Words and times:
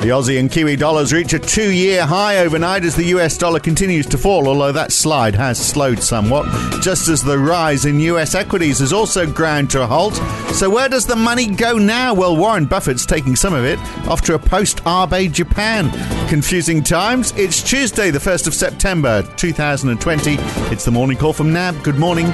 The 0.00 0.10
Aussie 0.10 0.38
and 0.38 0.48
Kiwi 0.48 0.76
dollars 0.76 1.12
reach 1.12 1.32
a 1.32 1.40
two 1.40 1.72
year 1.72 2.06
high 2.06 2.38
overnight 2.38 2.84
as 2.84 2.94
the 2.94 3.06
US 3.06 3.36
dollar 3.36 3.58
continues 3.58 4.06
to 4.06 4.16
fall, 4.16 4.46
although 4.46 4.70
that 4.70 4.92
slide 4.92 5.34
has 5.34 5.58
slowed 5.58 6.00
somewhat, 6.00 6.46
just 6.80 7.08
as 7.08 7.20
the 7.20 7.36
rise 7.36 7.84
in 7.84 7.98
US 7.98 8.36
equities 8.36 8.78
has 8.78 8.92
also 8.92 9.26
ground 9.26 9.70
to 9.70 9.82
a 9.82 9.86
halt. 9.88 10.14
So, 10.54 10.70
where 10.70 10.88
does 10.88 11.04
the 11.04 11.16
money 11.16 11.48
go 11.48 11.78
now? 11.78 12.14
Well, 12.14 12.36
Warren 12.36 12.66
Buffett's 12.66 13.04
taking 13.04 13.34
some 13.34 13.52
of 13.54 13.64
it 13.64 13.80
off 14.06 14.22
to 14.22 14.34
a 14.34 14.38
post 14.38 14.80
Abe 14.86 15.32
Japan. 15.32 15.90
Confusing 16.28 16.84
times. 16.84 17.32
It's 17.36 17.60
Tuesday, 17.60 18.12
the 18.12 18.20
1st 18.20 18.46
of 18.46 18.54
September 18.54 19.22
2020. 19.36 20.36
It's 20.72 20.84
the 20.84 20.92
morning 20.92 21.18
call 21.18 21.32
from 21.32 21.52
NAB. 21.52 21.82
Good 21.82 21.98
morning. 21.98 22.32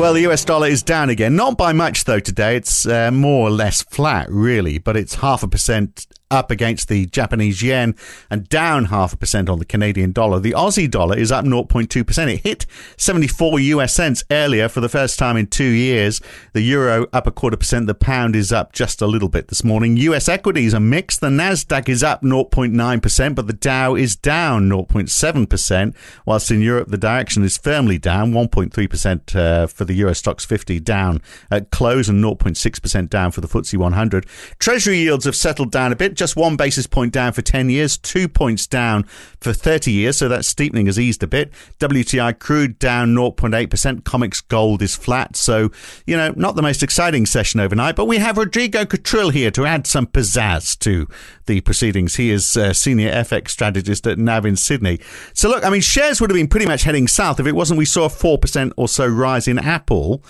Well, 0.00 0.14
the 0.14 0.26
US 0.30 0.46
dollar 0.46 0.68
is 0.68 0.82
down 0.82 1.10
again. 1.10 1.36
Not 1.36 1.58
by 1.58 1.74
much, 1.74 2.04
though, 2.04 2.20
today. 2.20 2.56
It's 2.56 2.86
uh, 2.86 3.10
more 3.10 3.48
or 3.48 3.50
less 3.50 3.82
flat, 3.82 4.30
really, 4.30 4.78
but 4.78 4.96
it's 4.96 5.16
half 5.16 5.42
a 5.42 5.46
percent 5.46 6.06
up 6.30 6.50
against 6.50 6.88
the 6.88 7.06
Japanese 7.06 7.62
yen 7.62 7.94
and 8.30 8.48
down 8.48 8.86
half 8.86 9.12
a 9.12 9.16
percent 9.16 9.48
on 9.48 9.58
the 9.58 9.64
Canadian 9.64 10.12
dollar. 10.12 10.38
The 10.38 10.52
Aussie 10.52 10.90
dollar 10.90 11.16
is 11.16 11.32
up 11.32 11.44
0.2%. 11.44 12.32
It 12.32 12.40
hit 12.40 12.66
74 12.96 13.60
US 13.60 13.94
cents 13.94 14.24
earlier 14.30 14.68
for 14.68 14.80
the 14.80 14.88
first 14.88 15.18
time 15.18 15.36
in 15.36 15.46
two 15.46 15.64
years. 15.64 16.20
The 16.52 16.62
euro 16.62 17.06
up 17.12 17.26
a 17.26 17.30
quarter 17.30 17.56
percent. 17.56 17.86
The 17.86 17.94
pound 17.94 18.36
is 18.36 18.52
up 18.52 18.72
just 18.72 19.02
a 19.02 19.06
little 19.06 19.28
bit 19.28 19.48
this 19.48 19.64
morning. 19.64 19.96
US 19.96 20.28
equities 20.28 20.74
are 20.74 20.80
mixed. 20.80 21.20
The 21.20 21.28
Nasdaq 21.28 21.88
is 21.88 22.02
up 22.02 22.22
0.9%, 22.22 23.34
but 23.34 23.46
the 23.46 23.52
Dow 23.52 23.94
is 23.94 24.16
down 24.16 24.68
0.7%, 24.68 25.94
whilst 26.24 26.50
in 26.50 26.60
Europe 26.60 26.88
the 26.88 26.98
direction 26.98 27.42
is 27.42 27.58
firmly 27.58 27.98
down 27.98 28.32
1.3% 28.32 29.36
uh, 29.36 29.66
for 29.66 29.84
the 29.84 29.94
Euro 29.94 30.12
Stoxx 30.12 30.46
50 30.46 30.80
down 30.80 31.20
at 31.50 31.70
close 31.70 32.08
and 32.08 32.22
0.6% 32.22 33.10
down 33.10 33.30
for 33.30 33.40
the 33.40 33.48
FTSE 33.48 33.76
100. 33.76 34.26
Treasury 34.58 34.98
yields 34.98 35.24
have 35.24 35.36
settled 35.36 35.70
down 35.70 35.92
a 35.92 35.96
bit 35.96 36.14
just 36.20 36.36
one 36.36 36.54
basis 36.54 36.86
point 36.86 37.12
down 37.12 37.32
for 37.32 37.42
10 37.42 37.70
years, 37.70 37.96
two 37.96 38.28
points 38.28 38.66
down 38.66 39.04
for 39.40 39.52
30 39.52 39.90
years, 39.90 40.18
so 40.18 40.28
that 40.28 40.44
steepening 40.44 40.86
has 40.86 40.98
eased 40.98 41.22
a 41.22 41.26
bit. 41.26 41.50
WTI 41.80 42.38
crude 42.38 42.78
down 42.78 43.14
0.8%, 43.14 44.02
COMEX 44.02 44.46
gold 44.46 44.82
is 44.82 44.94
flat, 44.94 45.34
so, 45.34 45.70
you 46.06 46.16
know, 46.16 46.32
not 46.36 46.56
the 46.56 46.62
most 46.62 46.82
exciting 46.82 47.24
session 47.24 47.58
overnight, 47.58 47.96
but 47.96 48.04
we 48.04 48.18
have 48.18 48.36
Rodrigo 48.36 48.84
Catril 48.84 49.32
here 49.32 49.50
to 49.50 49.64
add 49.64 49.86
some 49.86 50.06
pizzazz 50.06 50.78
to 50.80 51.08
the 51.46 51.62
proceedings. 51.62 52.16
He 52.16 52.30
is 52.30 52.54
a 52.54 52.74
senior 52.74 53.10
FX 53.10 53.48
strategist 53.48 54.06
at 54.06 54.18
NAB 54.18 54.44
in 54.44 54.56
Sydney. 54.56 55.00
So, 55.32 55.48
look, 55.48 55.64
I 55.64 55.70
mean, 55.70 55.80
shares 55.80 56.20
would 56.20 56.28
have 56.28 56.36
been 56.36 56.48
pretty 56.48 56.66
much 56.66 56.82
heading 56.82 57.08
south 57.08 57.40
if 57.40 57.46
it 57.46 57.56
wasn't 57.56 57.78
we 57.78 57.86
saw 57.86 58.04
a 58.04 58.08
4% 58.08 58.72
or 58.76 58.88
so 58.88 59.06
rise 59.06 59.48
in 59.48 59.58
Apple. 59.58 60.22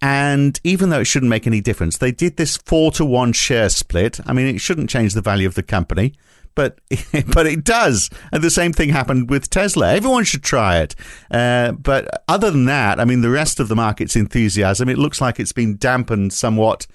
And 0.00 0.60
even 0.62 0.90
though 0.90 1.00
it 1.00 1.06
shouldn't 1.06 1.30
make 1.30 1.46
any 1.46 1.60
difference, 1.60 1.98
they 1.98 2.12
did 2.12 2.36
this 2.36 2.56
four 2.56 2.92
to 2.92 3.04
one 3.04 3.32
share 3.32 3.68
split. 3.68 4.20
I 4.26 4.32
mean, 4.32 4.46
it 4.46 4.60
shouldn't 4.60 4.90
change 4.90 5.14
the 5.14 5.20
value 5.20 5.46
of 5.46 5.54
the 5.54 5.62
company, 5.62 6.14
but 6.54 6.78
but 7.26 7.46
it 7.46 7.64
does. 7.64 8.08
And 8.30 8.42
the 8.42 8.50
same 8.50 8.72
thing 8.72 8.90
happened 8.90 9.28
with 9.28 9.50
Tesla. 9.50 9.94
Everyone 9.94 10.24
should 10.24 10.44
try 10.44 10.78
it. 10.78 10.94
Uh, 11.30 11.72
but 11.72 12.22
other 12.28 12.50
than 12.50 12.66
that, 12.66 13.00
I 13.00 13.04
mean, 13.04 13.22
the 13.22 13.30
rest 13.30 13.58
of 13.58 13.68
the 13.68 13.76
market's 13.76 14.14
enthusiasm, 14.14 14.88
it 14.88 14.98
looks 14.98 15.20
like 15.20 15.40
it's 15.40 15.52
been 15.52 15.76
dampened 15.76 16.32
somewhat 16.32 16.86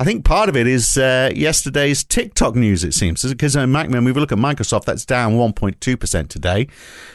I 0.00 0.04
think 0.04 0.24
part 0.24 0.48
of 0.48 0.56
it 0.56 0.66
is 0.66 0.96
uh, 0.96 1.30
yesterday's 1.34 2.02
TikTok 2.02 2.54
news, 2.54 2.84
it 2.84 2.94
seems. 2.94 3.22
Because 3.22 3.54
uh, 3.54 3.66
when 3.66 4.02
we 4.02 4.12
look 4.12 4.32
at 4.32 4.38
Microsoft, 4.38 4.86
that's 4.86 5.04
down 5.04 5.34
1.2% 5.34 6.28
today. 6.28 6.68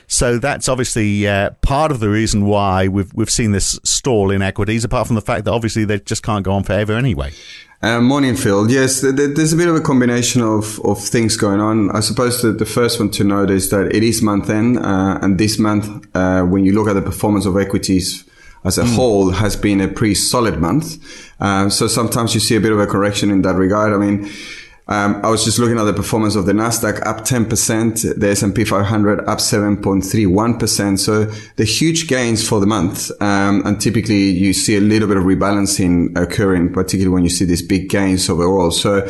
So 0.06 0.38
that's 0.38 0.70
obviously 0.70 1.28
uh, 1.28 1.50
part 1.64 1.90
of 1.90 2.00
the 2.00 2.10
reason 2.10 2.46
why 2.46 2.88
we've, 2.88 3.12
we've 3.16 3.30
seen 3.32 3.54
this 3.54 3.80
stall 3.84 4.30
in 4.30 4.44
equities, 4.44 4.84
apart 4.84 5.08
from 5.08 5.16
the 5.16 5.24
fact 5.24 5.46
that 5.46 5.52
obviously 5.52 5.84
they 5.84 6.00
just 6.00 6.22
can't 6.22 6.46
go 6.46 6.52
on 6.52 6.64
forever 6.64 6.94
anyway. 6.94 7.32
Uh, 7.82 8.02
morning, 8.02 8.36
Phil. 8.36 8.70
Yes, 8.70 9.02
there's 9.02 9.54
a 9.54 9.58
bit 9.58 9.68
of 9.68 9.76
a 9.76 9.82
combination 9.82 10.44
of, 10.44 10.80
of 10.86 11.04
things 11.04 11.38
going 11.38 11.62
on. 11.62 11.90
I 11.90 12.02
suppose 12.02 12.44
that 12.44 12.60
the 12.60 12.68
first 12.68 13.00
one 13.00 13.10
to 13.12 13.24
note 13.24 13.50
is 13.50 13.72
that 13.72 13.96
it 13.96 14.04
is 14.04 14.22
month 14.22 14.48
end, 14.52 14.78
uh, 14.78 15.18
and 15.24 15.40
this 15.40 15.58
month, 15.58 16.06
uh, 16.16 16.44
when 16.44 16.66
you 16.66 16.74
look 16.74 16.88
at 16.88 16.94
the 16.94 17.02
performance 17.02 17.48
of 17.48 17.58
equities 17.58 18.30
as 18.66 18.78
a 18.78 18.84
mm. 18.84 18.96
whole 18.96 19.32
has 19.32 19.56
been 19.56 19.80
a 19.80 19.88
pretty 19.88 20.16
solid 20.16 20.60
month. 20.60 20.98
Um, 21.40 21.70
so 21.70 21.88
sometimes 21.88 22.34
you 22.34 22.40
see 22.40 22.56
a 22.56 22.62
bit 22.62 22.72
of 22.72 22.80
a 22.80 22.88
correction 22.88 23.30
in 23.30 23.42
that 23.44 23.56
regard. 23.56 23.94
I 23.94 23.98
mean, 23.98 24.30
um, 24.88 25.20
I 25.24 25.30
was 25.30 25.44
just 25.44 25.58
looking 25.58 25.80
at 25.80 25.84
the 25.86 25.94
performance 25.94 26.36
of 26.36 26.46
the 26.46 26.52
Nasdaq 26.52 27.06
up 27.08 27.22
10%, 27.22 28.20
the 28.20 28.30
S&P 28.30 28.66
500 28.66 29.22
up 29.22 29.40
7.31%. 29.40 31.00
So 31.00 31.26
the 31.56 31.64
huge 31.64 32.08
gains 32.08 32.48
for 32.48 32.60
the 32.60 32.68
month. 32.68 33.10
Um, 33.20 33.66
and 33.66 33.82
typically 33.82 34.30
you 34.30 34.54
see 34.54 34.78
a 34.78 34.82
little 34.82 35.08
bit 35.08 35.18
of 35.18 35.24
rebalancing 35.24 36.16
occurring, 36.16 36.72
particularly 36.72 37.14
when 37.14 37.24
you 37.24 37.30
see 37.30 37.46
these 37.46 37.64
big 37.64 37.90
gains 37.90 38.30
overall. 38.30 38.70
So 38.70 39.02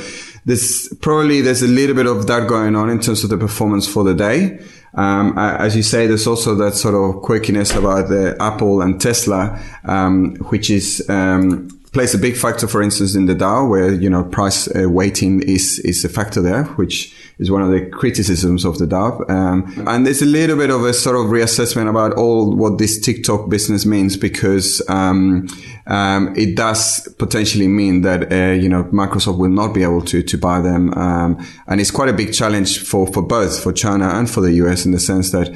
this 0.45 0.93
probably 1.01 1.41
there's 1.41 1.63
a 1.63 1.67
little 1.67 1.95
bit 1.95 2.05
of 2.05 2.27
that 2.27 2.47
going 2.47 2.75
on 2.75 2.89
in 2.89 3.01
terms 3.01 3.23
of 3.23 3.29
the 3.29 3.37
performance 3.37 3.87
for 3.87 4.03
the 4.03 4.13
day. 4.13 4.59
Um, 4.95 5.37
as 5.37 5.75
you 5.75 5.83
say, 5.83 6.07
there's 6.07 6.27
also 6.27 6.55
that 6.55 6.75
sort 6.75 6.95
of 6.95 7.21
quirkiness 7.21 7.77
about 7.77 8.09
the 8.09 8.35
Apple 8.39 8.81
and 8.81 8.99
Tesla, 8.99 9.61
um, 9.83 10.35
which 10.49 10.69
is 10.69 11.07
um, 11.09 11.69
plays 11.95 12.13
a 12.13 12.17
big 12.17 12.35
factor, 12.35 12.67
for 12.67 12.81
instance, 12.81 13.15
in 13.15 13.25
the 13.25 13.33
Dow, 13.33 13.65
where 13.65 13.93
you 13.93 14.09
know 14.09 14.25
price 14.25 14.67
uh, 14.75 14.89
weighting 14.89 15.41
is 15.41 15.79
is 15.79 16.03
a 16.03 16.09
factor 16.09 16.41
there, 16.41 16.65
which 16.75 17.15
is 17.39 17.49
one 17.49 17.61
of 17.61 17.69
the 17.71 17.85
criticisms 17.89 18.65
of 18.65 18.79
the 18.79 18.85
Dow. 18.85 19.23
Um, 19.29 19.73
and 19.87 20.05
there's 20.05 20.21
a 20.21 20.25
little 20.25 20.57
bit 20.57 20.69
of 20.69 20.83
a 20.83 20.93
sort 20.93 21.15
of 21.15 21.27
reassessment 21.27 21.89
about 21.89 22.11
all 22.17 22.53
what 22.53 22.79
this 22.79 22.99
TikTok 22.99 23.49
business 23.49 23.85
means 23.85 24.17
because 24.17 24.81
um, 24.89 25.47
um, 25.87 26.35
it 26.35 26.57
does 26.57 27.07
potentially 27.17 27.69
mean 27.69 28.01
that 28.01 28.29
uh, 28.29 28.51
you 28.51 28.67
know 28.67 28.83
Microsoft 28.85 29.37
will 29.37 29.47
not 29.47 29.73
be 29.73 29.81
able 29.81 30.01
to 30.01 30.21
to 30.21 30.37
buy 30.37 30.59
them, 30.59 30.93
um, 30.95 31.47
and 31.67 31.79
it's 31.79 31.91
quite 31.91 32.09
a 32.09 32.13
big 32.13 32.33
challenge 32.33 32.79
for 32.79 33.07
for 33.07 33.21
both 33.21 33.63
for 33.63 33.71
China 33.71 34.09
and 34.09 34.29
for 34.29 34.41
the 34.41 34.51
US 34.63 34.85
in 34.85 34.91
the 34.91 34.99
sense 34.99 35.31
that 35.31 35.47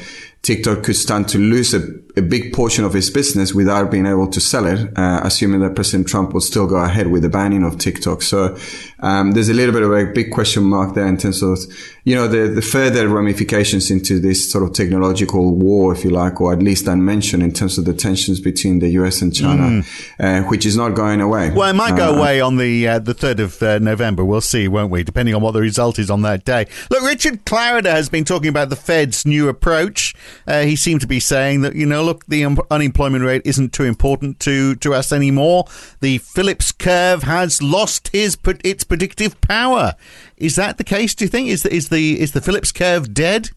TikTok 0.42 0.84
could 0.84 0.96
stand 0.96 1.28
to 1.30 1.38
lose 1.38 1.74
a, 1.74 1.82
a 2.16 2.22
big 2.22 2.54
portion 2.54 2.86
of 2.86 2.96
its 2.96 3.10
business 3.10 3.54
without 3.54 3.92
being 3.92 4.06
able 4.06 4.28
to 4.28 4.40
sell 4.40 4.66
it, 4.66 4.90
uh, 4.98 5.20
assuming 5.24 5.60
that 5.60 5.76
President 5.76 6.08
Trump 6.08 6.34
will 6.34 6.42
still 6.42 6.66
go 6.66 6.78
ahead 6.78 7.08
with 7.08 7.24
the 7.24 7.30
banning 7.30 7.64
of 7.64 7.78
TikTok. 7.78 8.22
So 8.22 8.58
um, 9.02 9.32
there's 9.32 9.50
a 9.50 9.54
little 9.54 9.74
bit 9.74 9.84
of 9.84 9.92
a 9.92 10.06
big 10.14 10.32
question 10.32 10.64
mark 10.64 10.96
there 10.96 11.08
in 11.08 11.18
terms 11.18 11.44
of, 11.44 11.60
you 12.06 12.16
know, 12.16 12.28
the, 12.28 12.48
the 12.48 12.62
further 12.62 13.08
ramifications 13.10 13.92
into 13.92 14.18
this 14.20 14.50
sort 14.50 14.64
of 14.64 14.74
technological 14.74 15.54
war, 15.54 15.94
if 15.94 16.06
you 16.06 16.10
like, 16.10 16.40
or 16.40 16.54
at 16.54 16.60
least 16.60 16.86
dimension 16.86 17.42
in 17.42 17.52
terms 17.52 17.78
of 17.78 17.84
the 17.84 17.94
tensions 17.94 18.40
between 18.40 18.80
the 18.80 18.90
US 18.92 19.22
and 19.22 19.36
China, 19.36 19.64
mm. 19.64 19.86
uh, 20.20 20.48
which 20.48 20.66
is 20.66 20.78
not 20.78 20.96
going 20.96 21.20
away. 21.20 21.52
Well, 21.52 21.70
it 21.70 21.76
might 21.76 21.98
go 21.98 22.14
uh, 22.14 22.18
away 22.18 22.40
on 22.40 22.56
the 22.56 22.88
uh, 22.88 23.00
the 23.00 23.14
3rd 23.14 23.40
of 23.40 23.64
uh, 23.64 23.80
November. 23.80 24.24
We'll 24.24 24.42
see, 24.42 24.70
won't 24.70 24.90
we? 24.90 25.04
Depending 25.04 25.36
on 25.36 25.42
what 25.42 25.52
the 25.52 25.62
result 25.62 26.00
is 26.00 26.10
on 26.10 26.22
that 26.22 26.46
day. 26.46 26.66
Look, 26.90 27.04
Richard 27.04 27.46
Clarida 27.46 27.92
has 27.92 28.08
been 28.08 28.24
talking 28.24 28.48
about 28.48 28.70
the 28.70 28.78
Fed's 28.78 29.26
new 29.26 29.50
approach. 29.50 30.16
Uh, 30.48 30.62
he 30.62 30.76
seemed 30.76 31.02
to 31.02 31.08
be 31.08 31.20
saying 31.20 31.62
that, 31.62 31.76
you 31.76 31.86
know, 31.86 32.04
look, 32.04 32.26
the 32.28 32.44
un- 32.44 32.58
unemployment 32.72 33.24
rate 33.24 33.42
isn't 33.46 33.74
too 33.74 33.84
important 33.84 34.40
to, 34.42 34.76
to 34.76 34.94
us 34.94 35.12
anymore. 35.12 35.66
The 36.02 36.18
Phillips 36.20 36.72
curve 36.72 37.24
has 37.24 37.62
lost 37.62 38.10
his 38.10 38.38
its 38.64 38.84
predictive 38.84 39.40
power. 39.42 39.96
Is 40.38 40.56
that 40.56 40.78
the 40.78 40.84
case? 40.84 41.16
Do 41.16 41.26
you 41.26 41.30
think 41.30 41.50
is 41.50 41.64
the 41.64 41.74
is 41.74 41.90
the 41.90 42.20
is 42.20 42.32
the 42.32 42.42
Phillips 42.42 42.72
curve 42.72 43.14
dead? 43.14 43.50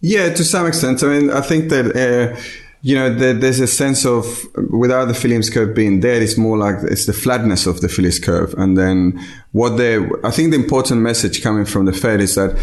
Yeah, 0.00 0.32
to 0.32 0.44
some 0.44 0.66
extent. 0.66 1.02
I 1.02 1.06
mean, 1.06 1.30
I 1.30 1.40
think 1.40 1.70
that. 1.70 1.96
Uh, 1.96 2.40
you 2.82 2.94
know, 2.94 3.12
there's 3.12 3.58
a 3.58 3.66
sense 3.66 4.06
of 4.06 4.46
without 4.70 5.06
the 5.06 5.14
Phillips 5.14 5.50
curve 5.50 5.74
being 5.74 5.98
dead, 5.98 6.22
it's 6.22 6.38
more 6.38 6.56
like 6.56 6.76
it's 6.84 7.06
the 7.06 7.12
flatness 7.12 7.66
of 7.66 7.80
the 7.80 7.88
Phillips 7.88 8.20
curve. 8.20 8.54
And 8.56 8.78
then 8.78 9.18
what 9.50 9.70
they, 9.70 9.96
I 10.22 10.30
think 10.30 10.52
the 10.52 10.60
important 10.60 11.00
message 11.00 11.42
coming 11.42 11.64
from 11.64 11.86
the 11.86 11.92
Fed 11.92 12.20
is 12.20 12.36
that 12.36 12.56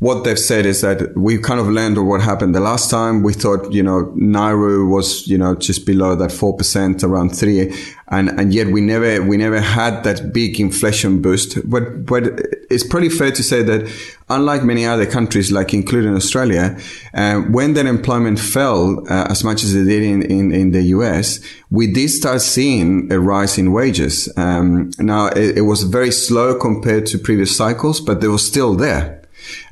what 0.00 0.22
they've 0.22 0.38
said 0.38 0.64
is 0.64 0.82
that 0.82 1.16
we 1.16 1.38
kind 1.38 1.58
of 1.58 1.66
learned 1.66 2.06
what 2.06 2.20
happened 2.20 2.54
the 2.54 2.60
last 2.60 2.88
time. 2.88 3.24
We 3.24 3.32
thought, 3.32 3.72
you 3.72 3.82
know, 3.82 4.12
NAIRU 4.16 4.88
was, 4.88 5.26
you 5.26 5.36
know, 5.36 5.56
just 5.56 5.86
below 5.86 6.14
that 6.14 6.30
4%, 6.30 7.02
around 7.02 7.30
three. 7.30 7.74
And, 8.06 8.28
and 8.38 8.54
yet 8.54 8.68
we 8.68 8.80
never, 8.80 9.20
we 9.24 9.36
never 9.36 9.60
had 9.60 10.04
that 10.04 10.32
big 10.32 10.60
inflation 10.60 11.20
boost. 11.20 11.68
But, 11.68 12.06
but 12.06 12.22
it's 12.70 12.86
pretty 12.86 13.08
fair 13.08 13.32
to 13.32 13.42
say 13.42 13.64
that 13.64 13.90
unlike 14.28 14.62
many 14.62 14.86
other 14.86 15.04
countries, 15.04 15.50
like 15.50 15.74
including 15.74 16.14
Australia, 16.14 16.78
uh, 17.14 17.40
when 17.40 17.74
that 17.74 17.86
employment 17.86 18.38
fell 18.38 19.00
uh, 19.10 19.26
as 19.28 19.42
much 19.42 19.64
as 19.64 19.74
it 19.74 19.84
did 19.84 20.04
in, 20.04 20.22
in, 20.22 20.52
in, 20.52 20.70
the 20.70 20.82
US, 20.94 21.40
we 21.70 21.92
did 21.92 22.08
start 22.10 22.40
seeing 22.40 23.12
a 23.12 23.18
rise 23.18 23.58
in 23.58 23.72
wages. 23.72 24.32
Um, 24.36 24.92
now 25.00 25.26
it, 25.26 25.58
it 25.58 25.62
was 25.62 25.82
very 25.82 26.12
slow 26.12 26.56
compared 26.56 27.06
to 27.06 27.18
previous 27.18 27.56
cycles, 27.56 28.00
but 28.00 28.20
they 28.20 28.28
were 28.28 28.38
still 28.38 28.76
there. 28.76 29.18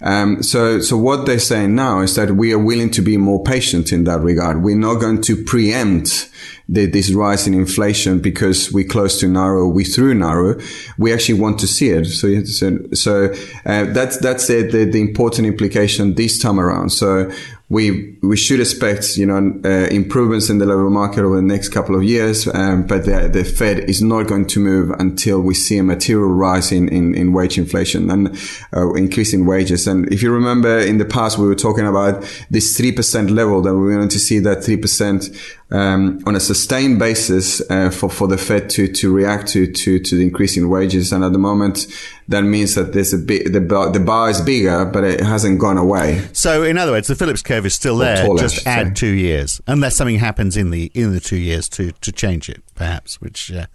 Um, 0.01 0.43
so, 0.43 0.81
so 0.81 0.97
what 0.97 1.27
they're 1.27 1.39
saying 1.39 1.75
now 1.75 2.01
is 2.01 2.15
that 2.17 2.33
we 2.33 2.53
are 2.53 2.59
willing 2.59 2.91
to 2.93 3.03
be 3.03 3.17
more 3.17 3.43
patient 3.43 3.93
in 3.93 4.05
that 4.05 4.21
regard. 4.21 4.63
We're 4.63 4.77
not 4.77 4.97
going 4.97 5.23
to 5.23 5.43
preempt 5.45 6.31
the, 6.69 6.87
this 6.87 7.13
rise 7.13 7.47
in 7.47 7.55
inflation 7.55 8.19
because 8.19 8.73
we're 8.73 8.89
close 8.89 9.21
to 9.21 9.27
NAIRU, 9.27 9.73
we 9.73 9.85
through 9.85 10.15
NAIRU. 10.15 10.95
We 10.99 11.13
actually 11.13 11.41
want 11.41 11.61
to 11.61 11.67
see 11.67 11.91
it. 11.91 12.07
So, 12.07 12.45
so, 12.45 12.79
so 12.93 13.33
uh, 13.65 13.85
that's 13.93 14.19
that's 14.19 14.47
the, 14.49 14.63
the, 14.63 14.85
the 14.85 15.01
important 15.01 15.47
implication 15.47 16.15
this 16.15 16.39
time 16.39 16.59
around. 16.59 16.91
So 16.91 17.31
we 17.69 18.17
we 18.23 18.37
should 18.37 18.61
expect 18.61 19.17
you 19.17 19.27
know 19.27 19.61
uh, 19.65 19.89
improvements 19.89 20.49
in 20.49 20.59
the 20.59 20.67
labor 20.67 20.89
market 20.89 21.25
over 21.25 21.37
the 21.37 21.43
next 21.43 21.71
couple 21.71 21.97
of 21.97 22.05
years, 22.05 22.47
um, 22.55 22.87
but 22.87 23.05
the, 23.05 23.29
the 23.29 23.43
Fed 23.43 23.81
is 23.91 24.01
not 24.01 24.29
going 24.29 24.47
to 24.47 24.61
move 24.61 24.91
until 25.01 25.41
we 25.41 25.53
see 25.53 25.79
a 25.79 25.83
material 25.83 26.29
rise 26.29 26.71
in, 26.71 26.89
in, 26.89 27.15
in 27.17 27.33
wage 27.33 27.59
inflation 27.59 28.09
and 28.09 28.39
uh, 28.73 28.93
increasing 28.95 29.47
wages. 29.47 29.89
And 29.89 30.13
if 30.13 30.23
you 30.23 30.33
remember 30.33 30.79
in 30.79 30.99
the 30.99 31.05
past, 31.05 31.39
we 31.39 31.49
were 31.49 31.57
talking 31.57 31.87
about 31.87 32.23
this 32.51 32.77
three 32.77 32.93
percent 32.93 33.31
level 33.31 33.61
that 33.63 33.75
we 33.75 33.97
wanted 33.97 34.11
to 34.11 34.21
see 34.21 34.39
that 34.41 34.63
three 34.63 34.77
percent 34.77 35.29
um, 35.73 36.23
on 36.25 36.37
a 36.37 36.41
sustained 36.41 37.01
basis 37.01 37.69
uh, 37.69 37.91
for 37.91 38.09
for 38.09 38.29
the 38.29 38.39
Fed 38.39 38.71
to 38.71 38.87
to 38.87 39.13
react 39.13 39.49
to 39.49 39.67
to 39.73 39.99
to 39.99 40.17
the 40.17 40.23
increase 40.23 40.57
in 40.57 40.69
wages. 40.69 41.13
And 41.13 41.25
at 41.25 41.33
the 41.33 41.39
moment, 41.39 41.89
that 42.29 42.43
means 42.43 42.75
that 42.75 42.93
there's 42.93 43.13
a 43.13 43.19
bit 43.19 43.53
the 43.53 43.61
bar, 43.61 43.91
the 43.91 44.01
bar 44.01 44.31
is 44.31 44.41
bigger, 44.41 44.85
but 44.85 45.05
it 45.05 45.21
hasn't 45.21 45.61
gone 45.61 45.79
away. 45.79 46.27
So, 46.33 46.63
in 46.63 46.79
other 46.79 46.93
words, 46.93 47.09
the 47.09 47.15
Phillips 47.15 47.43
curve 47.43 47.67
is 47.67 47.75
still 47.75 47.97
there. 47.97 48.27
Just 48.37 48.67
add 48.67 48.97
two 48.97 49.13
years, 49.13 49.61
unless 49.67 49.97
something 49.97 50.19
happens 50.19 50.57
in 50.57 50.71
the 50.71 50.91
in 50.95 51.13
the 51.13 51.21
two 51.21 51.37
years 51.37 51.69
to 51.71 51.93
to 51.93 52.13
change 52.13 52.49
it, 52.49 52.63
perhaps, 52.75 53.21
which. 53.21 53.53
Uh, 53.53 53.67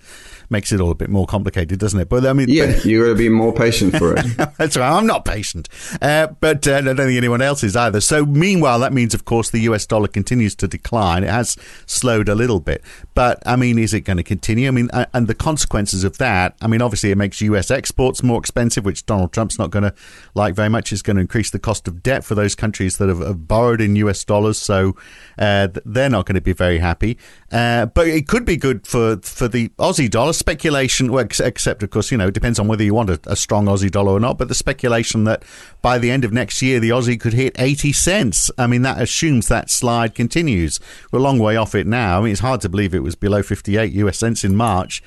makes 0.52 0.72
it 0.72 0.82
all 0.82 0.92
a 0.92 0.96
bit 0.96 1.10
more 1.10 1.26
complicated, 1.26 1.80
doesn't 1.80 2.00
it? 2.00 2.10
But 2.10 2.26
I 2.26 2.34
mean, 2.34 2.50
yeah, 2.50 2.74
but, 2.74 2.86
you 2.86 3.02
got 3.04 3.10
to 3.10 3.16
be 3.16 3.30
more 3.30 3.54
patient 3.54 3.98
for 3.98 4.16
it. 4.16 4.26
That's 4.58 4.76
right. 4.78 4.92
I'm 4.92 5.08
not 5.08 5.26
patient, 5.26 5.70
uh, 6.02 6.28
but 6.40 6.68
uh, 6.68 6.76
I 6.76 6.82
don't 6.82 6.98
think 6.98 7.18
anyone 7.18 7.42
else 7.42 7.64
is 7.64 7.76
either. 7.76 8.02
So, 8.02 8.26
meanwhile, 8.26 8.80
that 8.80 8.94
means, 8.94 9.14
of 9.14 9.26
course, 9.26 9.50
the 9.50 9.60
US 9.62 9.86
dollar 9.86 10.08
continues 10.08 10.54
to 10.56 10.68
decline. 10.68 11.24
It 11.24 11.30
has 11.30 11.58
slowed 11.86 12.28
a 12.30 12.36
little 12.36 12.60
bit, 12.60 12.84
but 13.14 13.42
I 13.46 13.56
mean, 13.56 13.80
is 13.80 13.94
it 13.94 14.02
going 14.02 14.18
to 14.18 14.24
continue? 14.24 14.68
I 14.68 14.72
mean, 14.72 14.90
and 15.14 15.28
the 15.28 15.36
consequences 15.36 16.04
of 16.04 16.18
that. 16.18 16.56
I 16.62 16.68
mean, 16.68 16.82
obviously, 16.82 17.12
it 17.12 17.18
makes 17.18 17.42
US 17.42 17.72
exports 17.72 18.22
more 18.22 18.40
expensive, 18.40 18.84
which 18.84 19.06
Donald 19.06 19.32
Trump's 19.32 19.58
not 19.58 19.72
going 19.72 19.84
to 19.84 19.94
like 20.36 20.54
very 20.54 20.70
much. 20.70 20.92
It's 20.92 21.02
going 21.02 21.16
to 21.16 21.22
increase 21.22 21.52
the 21.52 21.60
cost 21.60 21.88
of 21.88 22.04
debt 22.04 22.24
for 22.24 22.36
those 22.36 22.56
countries 22.56 22.98
that 22.98 23.08
have, 23.08 23.20
have 23.20 23.48
borrowed 23.48 23.80
in 23.80 23.96
US 23.96 24.24
dollars, 24.26 24.58
so 24.58 24.96
uh, 25.40 25.70
they're 25.86 26.10
not 26.10 26.26
going 26.26 26.36
to 26.36 26.42
be 26.42 26.54
very 26.54 26.80
happy. 26.80 27.18
Uh, 27.52 27.86
but 27.86 28.08
it 28.08 28.28
could 28.28 28.46
be 28.46 28.58
good 28.58 28.86
for 28.86 29.18
for 29.18 29.48
the 29.48 29.70
Aussie 29.80 30.10
dollar 30.10 30.34
speculation, 30.42 31.12
well, 31.12 31.26
except, 31.40 31.84
of 31.84 31.90
course, 31.90 32.12
you 32.12 32.18
know, 32.18 32.28
it 32.28 32.34
depends 32.34 32.60
on 32.60 32.68
whether 32.68 32.84
you 32.84 32.94
want 32.94 33.10
a, 33.10 33.20
a, 33.26 33.36
strong 33.36 33.66
Aussie 33.66 33.90
dollar 33.90 34.12
or 34.12 34.20
not. 34.20 34.38
But 34.38 34.50
the 34.50 34.56
speculation 34.56 35.24
that 35.24 35.44
by 35.82 35.98
the 35.98 36.12
end 36.12 36.26
of 36.26 36.34
next 36.34 36.62
year, 36.62 36.80
the 36.80 36.90
Aussie 36.90 37.20
could 37.20 37.34
hit 37.34 37.56
80 37.58 37.94
cents. 37.94 38.52
I 38.58 38.68
mean, 38.68 38.82
that 38.82 39.02
assumes 39.02 39.48
that 39.48 39.70
slide 39.70 40.16
continues. 40.16 40.80
We're 41.12 41.20
a 41.20 41.22
long 41.22 41.40
way 41.40 41.56
off 41.56 41.76
it 41.76 41.88
now. 41.88 42.20
I 42.20 42.22
mean, 42.24 42.32
it's 42.32 42.42
hard 42.42 42.62
to 42.62 42.70
believe 42.70 42.94
it 42.94 43.04
was 43.04 43.16
below 43.16 43.44
58 43.44 43.94
US 43.94 44.18
cents 44.18 44.44
in 44.44 44.56
March 44.56 45.02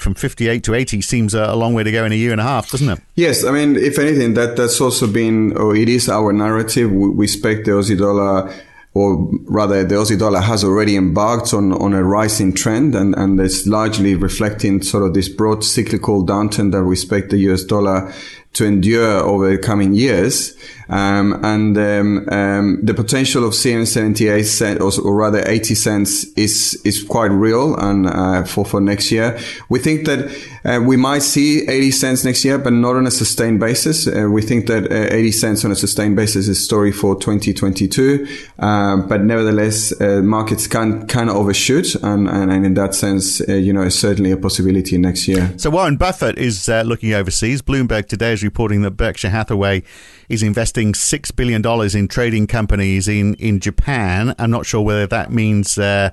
from 0.00 0.14
58 0.14 0.64
to 0.64 0.74
80 0.74 1.02
seems 1.02 1.34
a, 1.34 1.54
long 1.54 1.74
way 1.74 1.82
to 1.82 1.92
go 1.92 2.06
in 2.06 2.12
a 2.12 2.14
year 2.14 2.32
and 2.32 2.40
a 2.40 2.44
half, 2.44 2.70
doesn't 2.70 2.88
it? 2.88 3.00
Yes, 3.16 3.44
I 3.44 3.50
mean, 3.50 3.76
if 3.76 3.98
anything, 3.98 4.32
that 4.32 4.56
that's 4.56 4.80
also 4.80 5.06
been, 5.06 5.54
or 5.58 5.76
it 5.76 5.90
is 5.90 6.08
our 6.08 6.32
narrative. 6.32 6.90
We, 6.90 7.10
we 7.10 7.24
expect 7.26 7.66
the 7.66 7.72
Aussie 7.72 7.98
dollar 7.98 8.50
or 8.92 9.30
rather 9.44 9.84
the 9.84 9.94
Aussie 9.94 10.18
dollar 10.18 10.40
has 10.40 10.64
already 10.64 10.96
embarked 10.96 11.54
on, 11.54 11.72
on 11.72 11.92
a 11.92 12.02
rising 12.02 12.52
trend 12.52 12.94
and, 12.94 13.14
and 13.14 13.38
it's 13.38 13.66
largely 13.66 14.16
reflecting 14.16 14.82
sort 14.82 15.04
of 15.04 15.14
this 15.14 15.28
broad 15.28 15.62
cyclical 15.62 16.26
downturn 16.26 16.72
that 16.72 16.82
we 16.82 16.94
expect 16.94 17.30
the 17.30 17.38
US 17.50 17.62
dollar 17.62 18.12
to 18.52 18.64
endure 18.64 19.22
over 19.22 19.50
the 19.50 19.58
coming 19.58 19.94
years. 19.94 20.56
Um, 20.88 21.38
and 21.44 21.78
um, 21.78 22.28
um, 22.30 22.80
the 22.82 22.94
potential 22.94 23.44
of 23.46 23.54
seeing 23.54 23.86
78 23.86 24.42
cents, 24.42 24.80
or, 24.80 25.06
or, 25.06 25.14
rather 25.14 25.40
80 25.46 25.76
cents, 25.76 26.24
is 26.34 26.82
is 26.84 27.04
quite 27.04 27.30
real. 27.30 27.76
And 27.76 28.08
uh, 28.08 28.42
for 28.42 28.64
for 28.64 28.80
next 28.80 29.12
year, 29.12 29.38
we 29.68 29.78
think 29.78 30.06
that 30.06 30.36
uh, 30.64 30.80
we 30.84 30.96
might 30.96 31.22
see 31.22 31.68
80 31.68 31.90
cents 31.92 32.24
next 32.24 32.44
year, 32.44 32.58
but 32.58 32.72
not 32.72 32.96
on 32.96 33.06
a 33.06 33.10
sustained 33.12 33.60
basis. 33.60 34.08
Uh, 34.08 34.28
we 34.28 34.42
think 34.42 34.66
that 34.66 34.90
uh, 34.90 35.14
80 35.14 35.30
cents 35.30 35.64
on 35.64 35.70
a 35.70 35.76
sustained 35.76 36.16
basis 36.16 36.48
is 36.48 36.62
story 36.62 36.90
for 36.90 37.14
2022. 37.14 38.26
Um, 38.58 39.06
but 39.06 39.22
nevertheless, 39.22 39.92
uh, 40.00 40.22
markets 40.22 40.66
can 40.66 41.08
of 41.08 41.36
overshoot, 41.36 41.94
and, 42.02 42.28
and, 42.28 42.50
and 42.50 42.66
in 42.66 42.74
that 42.74 42.96
sense, 42.96 43.40
uh, 43.48 43.52
you 43.52 43.72
know, 43.72 43.82
it's 43.82 43.96
certainly 43.96 44.32
a 44.32 44.36
possibility 44.36 44.98
next 44.98 45.28
year. 45.28 45.54
So 45.56 45.70
Warren 45.70 45.96
Buffett 45.96 46.36
is 46.36 46.66
looking 46.68 47.14
overseas. 47.14 47.62
Bloomberg 47.62 48.08
today 48.08 48.39
is 48.40 48.44
reporting 48.44 48.82
that 48.82 48.92
Berkshire 48.92 49.30
Hathaway 49.30 49.82
is 50.28 50.42
investing 50.42 50.92
$6 50.92 51.36
billion 51.36 51.64
in 51.96 52.08
trading 52.08 52.46
companies 52.46 53.08
in, 53.08 53.34
in 53.34 53.60
Japan. 53.60 54.34
I'm 54.38 54.50
not 54.50 54.66
sure 54.66 54.80
whether 54.80 55.06
that 55.06 55.30
means 55.30 55.78
uh, 55.78 56.10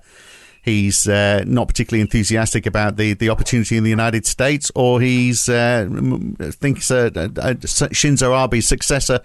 he's 0.61 1.07
uh, 1.07 1.43
not 1.47 1.67
particularly 1.67 2.01
enthusiastic 2.01 2.65
about 2.65 2.97
the, 2.97 3.13
the 3.13 3.29
opportunity 3.29 3.77
in 3.77 3.83
the 3.83 3.89
United 3.89 4.25
States 4.25 4.71
or 4.75 5.01
he's 5.01 5.47
uh, 5.49 5.87
thinks 6.51 6.91
uh, 6.91 7.09
uh, 7.15 7.19
Shinzo 7.89 8.33
Abe's 8.33 8.67
successor 8.67 9.21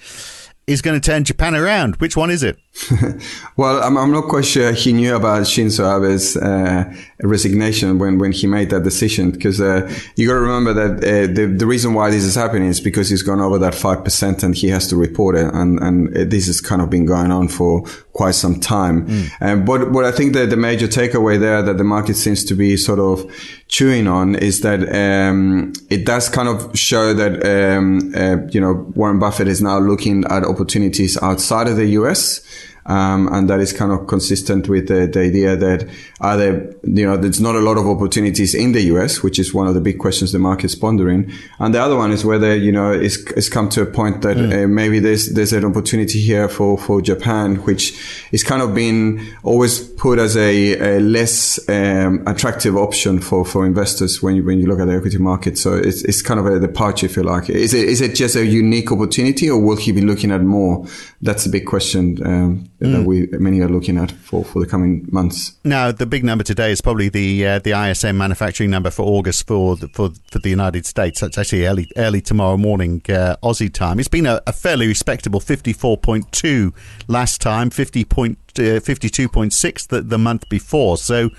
is 0.66 0.80
going 0.80 0.98
to 0.98 1.04
turn 1.04 1.24
Japan 1.24 1.56
around. 1.56 1.96
Which 1.96 2.16
one 2.16 2.30
is 2.30 2.42
it? 2.42 2.58
well, 3.56 3.82
I'm, 3.82 3.98
I'm, 3.98 4.10
not 4.10 4.28
quite 4.28 4.46
sure 4.46 4.72
he 4.72 4.94
knew 4.94 5.14
about 5.14 5.42
Shinzo 5.42 5.84
Abe's 5.84 6.38
uh, 6.38 6.90
resignation 7.22 7.98
when, 7.98 8.18
when 8.18 8.32
he 8.32 8.46
made 8.46 8.70
that 8.70 8.82
decision. 8.82 9.30
Because 9.30 9.60
uh, 9.60 9.92
you 10.16 10.26
got 10.26 10.34
to 10.34 10.40
remember 10.40 10.72
that 10.72 11.04
uh, 11.04 11.32
the, 11.32 11.54
the 11.54 11.66
reason 11.66 11.92
why 11.92 12.10
this 12.10 12.24
is 12.24 12.34
happening 12.34 12.68
is 12.68 12.80
because 12.80 13.10
he's 13.10 13.22
gone 13.22 13.40
over 13.40 13.58
that 13.58 13.74
5% 13.74 14.42
and 14.42 14.54
he 14.54 14.68
has 14.68 14.88
to 14.88 14.96
report 14.96 15.36
it. 15.36 15.52
And, 15.52 15.80
and 15.80 16.14
this 16.30 16.46
has 16.46 16.62
kind 16.62 16.80
of 16.80 16.88
been 16.88 17.04
going 17.04 17.30
on 17.30 17.48
for 17.48 17.84
quite 18.14 18.34
some 18.34 18.58
time. 18.58 19.06
Mm. 19.06 19.30
Um, 19.42 19.64
but, 19.66 19.92
but 19.92 20.04
I 20.04 20.12
think 20.12 20.32
that 20.32 20.48
the 20.48 20.56
major 20.56 20.88
takeaway 20.88 21.38
there 21.38 21.62
that 21.62 21.76
the 21.76 21.84
market 21.84 22.14
seems 22.14 22.42
to 22.46 22.54
be 22.54 22.78
sort 22.78 22.98
of 22.98 23.30
chewing 23.68 24.06
on 24.06 24.34
is 24.34 24.62
that 24.62 24.80
um, 24.94 25.74
it 25.90 26.06
does 26.06 26.30
kind 26.30 26.48
of 26.48 26.78
show 26.78 27.12
that, 27.12 27.44
um, 27.44 28.12
uh, 28.16 28.46
you 28.50 28.60
know, 28.60 28.90
Warren 28.94 29.18
Buffett 29.18 29.48
is 29.48 29.60
now 29.60 29.78
looking 29.78 30.24
at 30.24 30.42
opportunities 30.44 31.20
outside 31.22 31.68
of 31.68 31.76
the 31.76 31.86
US. 32.00 32.40
Um, 32.86 33.28
and 33.32 33.48
that 33.48 33.60
is 33.60 33.72
kind 33.72 33.92
of 33.92 34.06
consistent 34.08 34.68
with 34.68 34.88
the, 34.88 35.06
the 35.06 35.20
idea 35.20 35.56
that 35.56 35.88
either, 36.20 36.74
you 36.82 37.06
know, 37.06 37.16
there's 37.16 37.40
not 37.40 37.54
a 37.54 37.60
lot 37.60 37.78
of 37.78 37.86
opportunities 37.86 38.54
in 38.54 38.72
the 38.72 38.82
US, 38.94 39.22
which 39.22 39.38
is 39.38 39.54
one 39.54 39.68
of 39.68 39.74
the 39.74 39.80
big 39.80 39.98
questions 39.98 40.32
the 40.32 40.38
market's 40.38 40.74
pondering. 40.74 41.32
And 41.60 41.74
the 41.74 41.80
other 41.80 41.96
one 41.96 42.10
is 42.10 42.24
whether, 42.24 42.56
you 42.56 42.72
know, 42.72 42.92
it's, 42.92 43.18
it's 43.32 43.48
come 43.48 43.68
to 43.70 43.82
a 43.82 43.86
point 43.86 44.22
that 44.22 44.36
mm. 44.36 44.64
uh, 44.64 44.68
maybe 44.68 44.98
there's, 44.98 45.32
there's 45.32 45.52
an 45.52 45.64
opportunity 45.64 46.20
here 46.20 46.48
for, 46.48 46.76
for 46.76 47.00
Japan, 47.00 47.56
which 47.56 48.26
is 48.32 48.42
kind 48.42 48.62
of 48.62 48.74
been 48.74 49.36
always 49.44 49.80
put 49.80 50.18
as 50.18 50.36
a, 50.36 50.96
a 50.96 51.00
less 51.00 51.60
um, 51.68 52.24
attractive 52.26 52.76
option 52.76 53.20
for, 53.20 53.44
for 53.44 53.64
investors 53.64 54.22
when 54.22 54.34
you, 54.34 54.44
when 54.44 54.58
you 54.58 54.66
look 54.66 54.80
at 54.80 54.86
the 54.86 54.94
equity 54.94 55.18
market. 55.18 55.56
So 55.56 55.74
it's, 55.74 56.02
it's 56.02 56.22
kind 56.22 56.40
of 56.40 56.46
a 56.46 56.58
departure, 56.58 57.06
if 57.06 57.16
you 57.16 57.22
like. 57.22 57.48
Is 57.48 57.74
it, 57.74 57.88
is 57.88 58.00
it 58.00 58.16
just 58.16 58.34
a 58.34 58.44
unique 58.44 58.90
opportunity 58.90 59.48
or 59.48 59.60
will 59.60 59.76
he 59.76 59.92
be 59.92 60.00
looking 60.00 60.32
at 60.32 60.42
more? 60.42 60.84
That's 61.20 61.46
a 61.46 61.48
big 61.48 61.66
question. 61.66 62.18
Um, 62.26 62.68
mm. 62.86 62.92
that 62.92 63.02
we 63.04 63.26
many 63.38 63.60
are 63.60 63.68
looking 63.68 63.98
at 63.98 64.12
for, 64.12 64.44
for 64.44 64.60
the 64.60 64.66
coming 64.66 65.08
months. 65.10 65.52
Now, 65.64 65.92
the 65.92 66.06
big 66.06 66.24
number 66.24 66.44
today 66.44 66.72
is 66.72 66.80
probably 66.80 67.08
the 67.08 67.46
uh, 67.46 67.58
the 67.60 67.72
ISM 67.72 68.16
manufacturing 68.16 68.70
number 68.70 68.90
for 68.90 69.02
August 69.02 69.46
for 69.46 69.76
the, 69.76 69.88
for 69.88 70.10
for 70.30 70.38
the 70.38 70.50
United 70.50 70.86
States. 70.86 71.20
That's 71.20 71.38
actually 71.38 71.66
early 71.66 71.90
early 71.96 72.20
tomorrow 72.20 72.56
morning 72.56 73.02
uh, 73.08 73.36
Aussie 73.42 73.72
time. 73.72 73.98
It's 73.98 74.08
been 74.08 74.26
a, 74.26 74.40
a 74.46 74.52
fairly 74.52 74.86
respectable 74.86 75.40
fifty 75.40 75.72
four 75.72 75.96
point 75.96 76.30
two 76.32 76.72
last 77.08 77.40
time, 77.40 77.70
fifty 77.70 78.04
point 78.04 78.38
uh, 78.58 78.80
fifty 78.80 79.08
two 79.08 79.28
point 79.28 79.52
six 79.52 79.86
the, 79.86 80.00
the 80.00 80.18
month 80.18 80.48
before. 80.48 80.96
So 80.96 81.30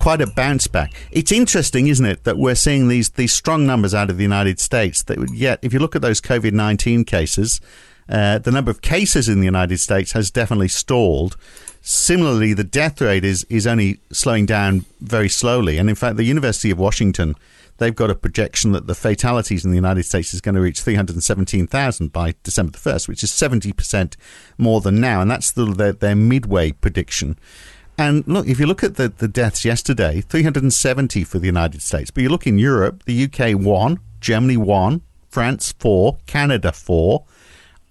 quite 0.00 0.20
a 0.20 0.26
bounce 0.26 0.66
back. 0.66 0.92
It's 1.12 1.30
interesting, 1.30 1.86
isn't 1.86 2.04
it, 2.06 2.24
that 2.24 2.38
we're 2.38 2.54
seeing 2.56 2.88
these 2.88 3.10
these 3.10 3.32
strong 3.32 3.66
numbers 3.66 3.94
out 3.94 4.10
of 4.10 4.16
the 4.16 4.24
United 4.24 4.58
States. 4.58 5.02
That 5.04 5.18
yet, 5.32 5.60
if 5.62 5.72
you 5.72 5.78
look 5.78 5.94
at 5.94 6.02
those 6.02 6.20
COVID 6.20 6.52
nineteen 6.52 7.04
cases, 7.04 7.60
uh, 8.10 8.38
the 8.38 8.50
number 8.50 8.70
of 8.70 8.82
cases 8.82 9.28
in 9.28 9.38
the 9.38 9.46
United 9.46 9.78
States 9.78 10.12
has 10.12 10.30
definitely 10.30 10.68
stalled. 10.68 11.36
Similarly, 11.80 12.52
the 12.52 12.64
death 12.64 13.00
rate 13.00 13.24
is, 13.24 13.44
is 13.44 13.66
only 13.66 14.00
slowing 14.12 14.46
down 14.46 14.84
very 15.00 15.28
slowly. 15.28 15.78
And 15.78 15.88
in 15.88 15.94
fact, 15.94 16.16
the 16.16 16.24
University 16.24 16.70
of 16.70 16.78
Washington, 16.78 17.36
they've 17.78 17.94
got 17.94 18.10
a 18.10 18.14
projection 18.16 18.72
that 18.72 18.88
the 18.88 18.96
fatalities 18.96 19.64
in 19.64 19.70
the 19.70 19.76
United 19.76 20.02
States 20.02 20.34
is 20.34 20.40
going 20.40 20.56
to 20.56 20.60
reach 20.60 20.80
317,000 20.80 22.12
by 22.12 22.34
December 22.42 22.72
the 22.72 22.78
1st, 22.78 23.08
which 23.08 23.22
is 23.22 23.30
70% 23.30 24.16
more 24.58 24.80
than 24.80 25.00
now. 25.00 25.20
And 25.20 25.30
that's 25.30 25.52
the, 25.52 25.66
their, 25.66 25.92
their 25.92 26.16
midway 26.16 26.72
prediction. 26.72 27.38
And 27.96 28.26
look, 28.26 28.48
if 28.48 28.58
you 28.58 28.66
look 28.66 28.82
at 28.82 28.96
the, 28.96 29.08
the 29.08 29.28
deaths 29.28 29.64
yesterday, 29.64 30.20
370 30.20 31.22
for 31.22 31.38
the 31.38 31.46
United 31.46 31.80
States. 31.80 32.10
But 32.10 32.24
you 32.24 32.28
look 32.28 32.46
in 32.46 32.58
Europe, 32.58 33.04
the 33.04 33.24
UK 33.24 33.58
1, 33.58 34.00
Germany 34.20 34.56
1, 34.56 35.02
France 35.28 35.72
4, 35.78 36.18
Canada 36.26 36.72
4, 36.72 37.24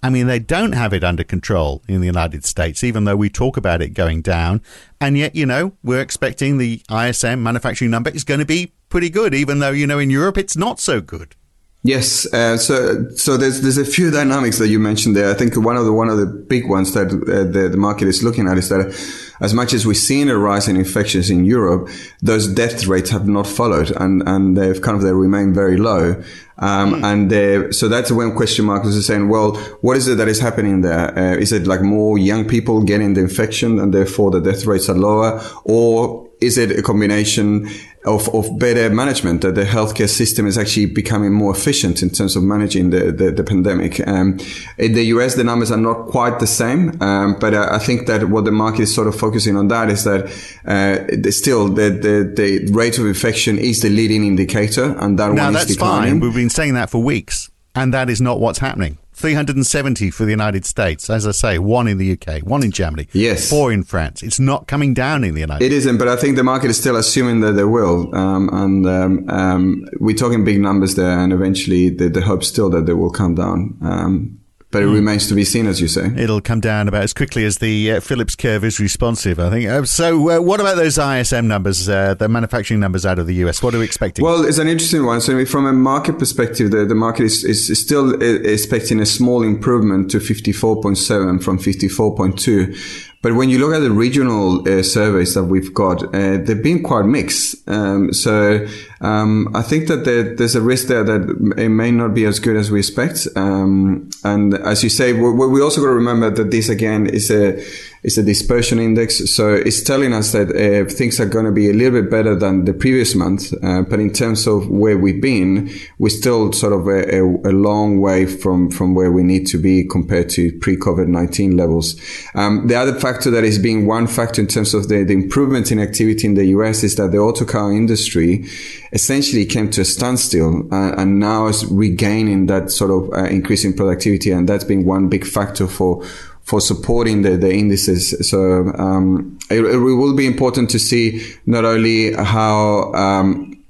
I 0.02 0.10
mean, 0.10 0.28
they 0.28 0.40
don't 0.40 0.72
have 0.72 0.94
it 0.94 1.04
under 1.04 1.24
control 1.24 1.84
in 1.88 2.00
the 2.00 2.08
United 2.08 2.46
States, 2.46 2.84
even 2.84 3.04
though 3.04 3.18
we 3.18 3.30
talk 3.30 3.58
about 3.58 3.82
it 3.82 3.90
going 3.90 4.22
down. 4.22 4.62
And 5.02 5.18
yet, 5.18 5.36
you 5.36 5.46
know, 5.46 5.74
we're 5.84 6.02
expecting 6.02 6.58
the 6.58 6.82
ISM 6.90 7.44
manufacturing 7.44 7.92
number 7.92 8.10
is 8.10 8.24
going 8.24 8.40
to 8.40 8.46
be 8.46 8.72
pretty 8.88 9.10
good, 9.10 9.34
even 9.34 9.60
though, 9.60 9.72
you 9.72 9.86
know, 9.86 10.00
in 10.00 10.10
Europe 10.10 10.38
it's 10.38 10.56
not 10.56 10.80
so 10.80 11.02
good. 11.02 11.36
Yes, 11.84 12.32
uh, 12.34 12.58
so 12.58 13.10
so 13.12 13.38
there's 13.38 13.62
there's 13.62 13.78
a 13.78 13.86
few 13.86 14.12
dynamics 14.12 14.58
that 14.58 14.68
you 14.68 14.80
mentioned 14.80 15.16
there. 15.16 15.30
I 15.30 15.34
think 15.34 15.56
one 15.56 15.78
of 15.78 15.86
the 15.86 15.94
one 15.94 16.10
of 16.10 16.18
the 16.18 16.26
big 16.26 16.68
ones 16.68 16.94
that 16.94 17.08
uh, 17.08 17.50
the, 17.50 17.70
the 17.70 17.78
market 17.78 18.10
is 18.10 18.22
looking 18.22 18.50
at 18.50 18.58
is 18.58 18.68
that 18.68 18.94
as 19.42 19.54
much 19.54 19.74
as 19.74 19.86
we've 19.86 19.98
seen 19.98 20.30
a 20.30 20.38
rise 20.38 20.68
in 20.68 20.76
infections 20.76 21.30
in 21.30 21.46
Europe, 21.46 21.90
those 22.22 22.48
death 22.48 22.86
rates 22.88 23.10
have 23.10 23.28
not 23.28 23.48
followed 23.48 23.92
and, 23.92 24.22
and 24.28 24.58
they've 24.58 24.82
kind 24.82 24.98
of, 24.98 25.04
they 25.04 25.14
remain 25.14 25.54
very 25.54 25.78
low. 25.78 26.22
Um, 26.58 26.96
mm. 26.96 27.04
and 27.06 27.32
uh, 27.32 27.72
so 27.72 27.88
that's 27.88 28.12
when 28.12 28.36
question 28.36 28.66
marks 28.66 28.88
are 28.88 29.02
saying, 29.02 29.30
well, 29.30 29.56
what 29.82 29.96
is 29.96 30.10
it 30.10 30.16
that 30.16 30.28
is 30.28 30.42
happening 30.42 30.82
there? 30.82 31.18
Uh, 31.18 31.36
is 31.38 31.54
it 31.54 31.68
like 31.68 31.82
more 31.82 32.18
young 32.18 32.46
people 32.46 32.84
getting 32.84 33.14
the 33.14 33.22
infection 33.22 33.80
and 33.80 33.94
therefore 33.94 34.32
the 34.32 34.42
death 34.42 34.66
rates 34.66 34.90
are 34.90 34.98
lower? 34.98 35.42
Or 35.64 36.29
is 36.42 36.58
it 36.58 36.72
a 36.72 36.82
combination 36.82 37.70
of, 38.06 38.34
of 38.34 38.58
better 38.58 38.90
management 38.90 39.42
that 39.42 39.56
the 39.56 39.64
healthcare 39.64 40.08
system 40.08 40.48
is 40.48 40.58
actually 40.58 40.86
becoming 40.86 41.34
more 41.34 41.54
efficient 41.54 42.02
in 42.02 42.10
terms 42.10 42.36
of 42.36 42.44
managing 42.44 42.92
the, 42.92 43.12
the, 43.12 43.32
the 43.32 43.44
pandemic. 43.44 44.06
Um, 44.08 44.40
in 44.78 44.94
the 44.94 45.04
US, 45.06 45.36
the 45.36 45.44
numbers 45.44 45.70
are 45.70 45.78
not 45.78 46.08
quite 46.08 46.40
the 46.40 46.48
same, 46.48 47.02
um, 47.02 47.38
but 47.40 47.54
I, 47.54 47.76
I, 47.76 47.80
think 47.80 48.08
that 48.08 48.30
what 48.30 48.46
the 48.46 48.52
market 48.52 48.84
is 48.84 48.96
sort 48.96 49.08
of 49.08 49.20
focusing 49.20 49.58
on 49.58 49.68
that 49.68 49.90
is 49.90 50.06
that 50.06 50.26
uh, 50.66 51.32
still 51.32 51.68
the, 51.68 51.90
the, 51.90 52.34
the 52.36 52.72
rate 52.72 52.98
of 52.98 53.06
infection 53.06 53.58
is 53.58 53.82
the 53.82 53.90
leading 53.90 54.26
indicator, 54.26 54.96
and 55.00 55.20
that 55.20 55.34
now, 55.34 55.46
one 55.46 55.56
is 55.58 55.66
declining. 55.66 56.14
Fine. 56.14 56.20
We've 56.22 56.34
been 56.34 56.50
saying 56.50 56.76
that 56.76 56.90
for 56.90 57.04
weeks, 57.04 57.52
and 57.76 57.94
that 57.94 58.10
is 58.10 58.22
not 58.22 58.40
what's 58.40 58.60
happening. 58.60 58.98
370 59.20 60.12
for 60.12 60.24
the 60.24 60.32
United 60.32 60.66
States. 60.66 61.10
As 61.10 61.28
I 61.28 61.32
say, 61.32 61.60
one 61.60 61.88
in 61.88 61.98
the 61.98 62.14
UK, 62.14 62.42
one 62.44 62.64
in 62.64 62.72
Germany, 62.72 63.08
yes, 63.12 63.50
four 63.50 63.72
in 63.72 63.84
France. 63.84 64.24
It's 64.24 64.40
not 64.40 64.68
coming 64.68 64.94
down 64.94 65.24
in 65.24 65.36
the 65.36 65.42
United. 65.42 65.66
It 65.66 65.74
isn't, 65.74 65.98
but 65.98 66.08
I 66.08 66.16
think 66.16 66.38
the 66.38 66.44
market 66.44 66.70
is 66.70 66.80
still 66.80 66.96
assuming 66.96 67.42
that 67.42 67.54
they 67.54 67.66
will, 67.66 68.16
um, 68.16 68.50
and 68.54 68.88
um, 68.88 69.30
um, 69.30 69.86
we're 70.00 70.16
talking 70.16 70.46
big 70.46 70.60
numbers 70.62 70.96
there, 70.96 71.20
and 71.20 71.34
eventually 71.34 71.90
the, 71.90 72.10
the 72.10 72.22
hope 72.22 72.44
still 72.44 72.70
that 72.70 72.86
they 72.86 72.94
will 72.94 73.12
come 73.12 73.36
down. 73.36 74.39
But 74.72 74.84
it 74.84 74.86
mm. 74.86 74.94
remains 74.94 75.28
to 75.30 75.34
be 75.34 75.44
seen, 75.44 75.66
as 75.66 75.82
you 75.82 75.88
say. 75.88 76.12
It'll 76.16 76.42
come 76.42 76.60
down 76.60 76.88
about 76.88 77.04
as 77.04 77.12
quickly 77.12 77.44
as 77.44 77.58
the 77.58 77.94
uh, 77.94 78.00
Phillips 78.02 78.36
curve 78.36 78.64
is 78.64 78.80
responsive, 78.80 79.40
I 79.40 79.50
think. 79.50 79.68
Uh, 79.68 79.84
so, 79.86 80.30
uh, 80.30 80.42
what 80.42 80.60
about 80.60 80.78
those 80.78 81.00
ISM 81.00 81.48
numbers, 81.48 81.90
uh, 81.90 82.14
the 82.14 82.30
manufacturing 82.30 82.80
numbers 82.80 83.04
out 83.04 83.18
of 83.18 83.26
the 83.26 83.34
US? 83.46 83.64
What 83.64 83.74
are 83.74 83.80
we 83.80 83.86
expecting? 83.86 84.24
Well, 84.24 84.46
it's 84.46 84.60
an 84.60 84.68
interesting 84.68 85.06
one. 85.06 85.22
So, 85.22 85.44
from 85.46 85.66
a 85.66 85.74
market 85.74 86.20
perspective, 86.20 86.70
the, 86.70 86.86
the 86.86 86.94
market 86.94 87.24
is, 87.24 87.44
is 87.44 87.82
still 87.82 88.14
uh, 88.14 88.20
expecting 88.20 89.00
a 89.00 89.08
small 89.08 89.42
improvement 89.42 90.12
to 90.12 90.20
54.7 90.20 91.44
from 91.44 91.58
54.2. 91.58 93.09
But 93.22 93.36
when 93.36 93.50
you 93.50 93.60
look 93.60 93.74
at 93.74 93.80
the 93.80 93.92
regional 93.92 94.68
uh, 94.68 94.82
surveys 94.82 95.34
that 95.34 95.44
we've 95.44 95.74
got, 95.74 96.04
uh, 96.16 96.38
they've 96.38 96.64
been 96.64 96.82
quite 96.84 97.04
mixed. 97.04 97.68
Um, 97.68 98.14
so 98.14 98.66
um, 99.02 99.50
I 99.54 99.62
think 99.62 99.90
that 99.90 100.06
there, 100.06 100.36
there's 100.36 100.56
a 100.56 100.62
risk 100.62 100.88
there 100.88 101.04
that 101.04 101.54
it 101.58 101.70
may 101.70 101.92
not 101.92 102.14
be 102.14 102.24
as 102.24 102.40
good 102.40 102.56
as 102.56 102.72
we 102.72 102.80
expect. 102.80 103.28
Um, 103.36 104.10
and 104.24 104.54
as 104.54 104.84
you 104.84 104.90
say, 104.90 105.12
we, 105.12 105.32
we 105.32 105.62
also 105.62 105.82
got 105.82 105.88
to 105.88 105.94
remember 105.94 106.30
that 106.30 106.50
this 106.50 106.70
again 106.70 107.08
is 107.08 107.30
a 107.30 107.62
it's 108.04 108.18
a 108.18 108.24
dispersion 108.24 108.80
index. 108.80 109.30
So 109.34 109.54
it's 109.54 109.84
telling 109.84 110.14
us 110.14 110.32
that 110.32 110.50
uh, 110.50 110.90
things 110.90 111.20
are 111.20 111.26
going 111.26 111.46
to 111.46 111.52
be 111.52 111.70
a 111.70 111.74
little 111.74 112.02
bit 112.02 112.10
better 112.10 112.34
than 112.34 112.66
the 112.66 112.74
previous 112.74 113.14
month. 113.14 113.54
Uh, 113.62 113.82
but 113.82 114.00
in 114.00 114.14
terms 114.14 114.48
of 114.48 114.70
where 114.70 114.98
we've 114.98 115.22
been, 115.22 115.70
we're 115.98 116.10
still 116.10 116.54
sort 116.54 116.74
of 116.74 116.88
a, 116.88 117.18
a, 117.18 117.24
a, 117.24 117.54
long 117.60 118.00
way 118.00 118.26
from, 118.26 118.72
from 118.72 118.96
where 118.96 119.12
we 119.12 119.22
need 119.22 119.46
to 119.48 119.58
be 119.58 119.84
compared 119.84 120.30
to 120.30 120.58
pre-COVID-19 120.60 121.58
levels. 121.58 122.00
Um, 122.36 122.68
the 122.68 122.76
other 122.76 122.98
factor 122.98 123.30
that 123.32 123.44
is 123.44 123.60
being 123.60 123.86
one 123.86 124.08
factor 124.08 124.42
in 124.42 124.48
terms 124.48 124.74
of 124.74 124.88
the, 124.88 125.04
the 125.04 125.14
improvement 125.14 125.72
in 125.72 125.80
activity 125.80 126.26
in 126.26 126.36
the 126.36 126.46
US 126.46 126.84
is 126.84 126.96
that 126.96 127.12
the 127.12 127.18
auto 127.18 127.44
car 127.44 127.72
industry 127.72 128.46
essentially 128.94 129.46
came 129.46 129.70
to 129.72 129.82
a 129.82 129.86
standstill 129.86 130.68
uh, 130.74 130.94
and 130.98 131.20
now 131.20 131.48
is 131.48 131.66
regaining 131.66 132.46
that 132.46 132.72
sort 132.72 132.92
of 132.92 133.12
uh, 133.14 133.26
increasing 133.26 133.76
productivity. 133.76 134.32
And 134.32 134.48
that's 134.48 134.64
been 134.64 134.86
one 134.86 135.10
big 135.10 135.26
factor 135.26 135.68
for 135.68 136.04
for 136.50 136.60
supporting 136.60 137.22
the, 137.22 137.38
the 137.38 137.54
indices. 137.54 138.28
So 138.28 138.74
um, 138.76 139.38
it, 139.52 139.64
it, 139.64 139.78
will 139.78 140.16
be 140.16 140.26
important 140.26 140.72
to 140.72 140.80
see 140.80 141.24
not 141.46 141.64
only 141.64 142.12
how 142.14 142.92
um, 142.94 143.64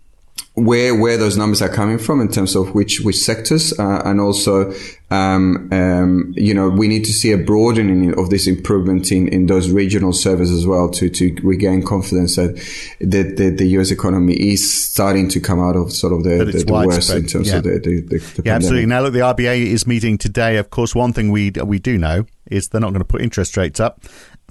where 0.54 0.96
where 0.96 1.18
those 1.18 1.36
numbers 1.36 1.62
are 1.62 1.68
coming 1.68 1.98
from 1.98 2.22
in 2.22 2.30
terms 2.30 2.56
of 2.56 2.74
which 2.74 3.02
which 3.02 3.18
sectors, 3.18 3.78
uh, 3.78 4.02
and 4.06 4.22
also 4.22 4.74
um, 5.12 5.70
um, 5.72 6.34
you 6.36 6.54
know 6.54 6.70
we 6.70 6.88
need 6.88 7.04
to 7.06 7.14
see 7.14 7.32
a 7.32 7.38
broadening 7.38 8.18
of 8.18 8.30
this 8.30 8.48
improvement 8.48 9.12
in, 9.12 9.28
in 9.28 9.48
those 9.48 9.72
regional 9.72 10.14
services 10.14 10.60
as 10.60 10.68
well 10.68 10.90
to 10.90 11.10
to 11.10 11.36
regain 11.44 11.84
confidence 11.84 12.36
that 12.36 12.56
that 13.02 13.38
the, 13.38 13.50
the 13.50 13.66
U.S. 13.70 13.92
economy 13.92 14.34
is 14.34 14.90
starting 14.90 15.28
to 15.30 15.40
come 15.40 15.60
out 15.60 15.76
of 15.76 15.92
sort 15.92 16.14
of 16.14 16.24
the, 16.24 16.46
the, 16.46 16.64
the 16.64 16.74
worst 16.74 17.12
in 17.12 17.26
terms 17.26 17.50
yeah. 17.50 17.58
of 17.58 17.64
the, 17.64 17.80
the, 17.80 18.02
the, 18.02 18.18
the 18.18 18.42
yeah 18.46 18.56
absolutely. 18.56 18.86
Now 18.86 19.02
look, 19.02 19.14
the 19.14 19.20
RBA 19.20 19.66
is 19.66 19.88
meeting 19.88 20.18
today. 20.18 20.58
Of 20.58 20.70
course, 20.70 20.94
one 20.94 21.14
thing 21.14 21.32
we 21.32 21.52
we 21.52 21.80
do 21.80 21.98
know 21.98 22.26
is 22.46 22.70
they're 22.70 22.82
not 22.82 22.90
going 22.90 23.02
to 23.02 23.06
put 23.06 23.22
interest 23.22 23.58
rates 23.58 23.80
up 23.80 24.04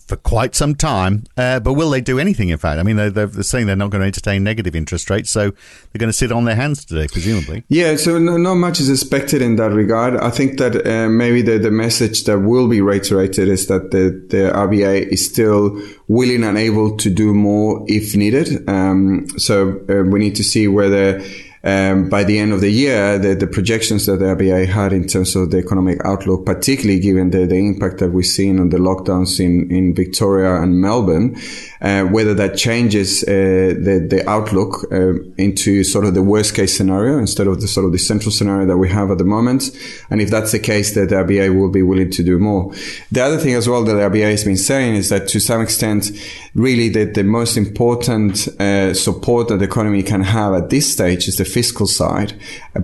for 0.08 0.16
quite 0.16 0.54
some 0.54 0.74
time. 0.74 1.24
Uh, 1.36 1.60
but 1.60 1.74
will 1.74 1.90
they 1.90 2.00
do 2.00 2.18
anything, 2.18 2.48
in 2.48 2.58
fact? 2.58 2.80
I 2.80 2.82
mean, 2.82 2.96
they're, 2.96 3.10
they're, 3.10 3.42
saying 3.42 3.66
they're 3.66 3.76
not 3.76 3.90
going 3.90 4.00
to 4.00 4.06
entertain 4.06 4.42
negative 4.42 4.74
interest 4.74 5.10
rates, 5.10 5.30
so 5.30 5.50
they're 5.50 5.98
going 5.98 6.08
to 6.08 6.14
sit 6.14 6.32
on 6.32 6.46
their 6.46 6.56
hands 6.56 6.84
today, 6.84 7.06
presumably. 7.12 7.64
Yeah, 7.68 7.96
so 7.96 8.18
no, 8.18 8.38
not 8.38 8.54
much 8.54 8.80
is 8.80 8.88
expected 8.88 9.42
in 9.42 9.56
that 9.56 9.70
regard. 9.70 10.16
I 10.16 10.30
think 10.30 10.47
that 10.56 10.86
uh, 10.86 11.08
maybe 11.08 11.42
the, 11.42 11.58
the 11.58 11.70
message 11.70 12.24
that 12.24 12.38
will 12.38 12.68
be 12.68 12.80
reiterated 12.80 13.48
is 13.48 13.66
that 13.66 13.90
the, 13.90 14.10
the 14.30 14.50
RBA 14.50 15.08
is 15.08 15.24
still 15.24 15.78
willing 16.08 16.44
and 16.44 16.56
able 16.56 16.96
to 16.96 17.10
do 17.10 17.34
more 17.34 17.84
if 17.86 18.16
needed. 18.16 18.68
Um, 18.68 19.28
so 19.38 19.80
uh, 19.88 20.02
we 20.08 20.18
need 20.18 20.36
to 20.36 20.42
see 20.42 20.66
whether 20.66 21.22
um, 21.64 22.08
by 22.08 22.24
the 22.24 22.38
end 22.38 22.52
of 22.52 22.60
the 22.60 22.70
year, 22.70 23.18
the, 23.18 23.34
the, 23.34 23.46
projections 23.46 24.06
that 24.06 24.18
the 24.18 24.26
RBA 24.26 24.68
had 24.68 24.92
in 24.92 25.06
terms 25.06 25.34
of 25.34 25.50
the 25.50 25.58
economic 25.58 25.98
outlook, 26.04 26.46
particularly 26.46 27.00
given 27.00 27.30
the, 27.30 27.46
the 27.46 27.56
impact 27.56 27.98
that 27.98 28.10
we've 28.10 28.26
seen 28.26 28.60
on 28.60 28.68
the 28.68 28.76
lockdowns 28.76 29.40
in, 29.40 29.68
in 29.70 29.94
Victoria 29.94 30.62
and 30.62 30.80
Melbourne, 30.80 31.36
uh, 31.80 32.04
whether 32.04 32.34
that 32.34 32.56
changes 32.56 33.24
uh, 33.24 33.74
the, 33.82 34.06
the 34.08 34.28
outlook 34.28 34.84
uh, 34.92 35.14
into 35.36 35.82
sort 35.82 36.04
of 36.04 36.14
the 36.14 36.22
worst 36.22 36.54
case 36.54 36.76
scenario 36.76 37.18
instead 37.18 37.48
of 37.48 37.60
the 37.60 37.66
sort 37.66 37.86
of 37.86 37.92
the 37.92 37.98
central 37.98 38.30
scenario 38.30 38.66
that 38.66 38.78
we 38.78 38.88
have 38.88 39.10
at 39.10 39.18
the 39.18 39.24
moment. 39.24 39.76
And 40.10 40.20
if 40.20 40.30
that's 40.30 40.52
the 40.52 40.60
case, 40.60 40.94
that 40.94 41.08
the 41.08 41.16
RBA 41.16 41.58
will 41.58 41.70
be 41.70 41.82
willing 41.82 42.10
to 42.12 42.22
do 42.22 42.38
more. 42.38 42.72
The 43.10 43.22
other 43.22 43.38
thing 43.38 43.54
as 43.54 43.68
well 43.68 43.82
that 43.84 43.94
the 43.94 44.00
RBA 44.00 44.30
has 44.30 44.44
been 44.44 44.56
saying 44.56 44.94
is 44.94 45.08
that 45.08 45.26
to 45.28 45.40
some 45.40 45.60
extent, 45.60 46.10
really 46.54 46.88
the, 46.88 47.04
the 47.04 47.24
most 47.24 47.56
important 47.56 48.46
uh, 48.60 48.94
support 48.94 49.48
that 49.48 49.58
the 49.58 49.64
economy 49.64 50.02
can 50.02 50.22
have 50.22 50.54
at 50.54 50.70
this 50.70 50.90
stage 50.92 51.26
is 51.26 51.36
the 51.36 51.47
fiscal 51.48 51.86
side. 51.86 52.32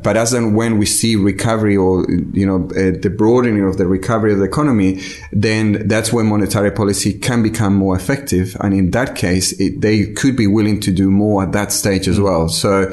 But 0.02 0.16
as 0.16 0.32
and 0.32 0.56
when 0.56 0.78
we 0.78 0.86
see 0.86 1.16
recovery 1.16 1.76
or, 1.76 2.06
you 2.32 2.46
know, 2.46 2.64
uh, 2.70 2.98
the 3.00 3.14
broadening 3.16 3.64
of 3.64 3.78
the 3.78 3.86
recovery 3.86 4.32
of 4.32 4.38
the 4.38 4.44
economy, 4.44 5.00
then 5.32 5.86
that's 5.86 6.12
when 6.12 6.26
monetary 6.26 6.70
policy 6.70 7.12
can 7.18 7.42
become 7.42 7.74
more 7.74 7.96
effective. 7.96 8.56
And 8.60 8.74
in 8.74 8.90
that 8.90 9.14
case, 9.14 9.52
it, 9.60 9.80
they 9.80 10.06
could 10.06 10.36
be 10.36 10.46
willing 10.46 10.80
to 10.80 10.90
do 10.90 11.10
more 11.10 11.42
at 11.44 11.52
that 11.52 11.72
stage 11.72 12.08
as 12.08 12.18
mm. 12.18 12.24
well. 12.24 12.48
So, 12.48 12.92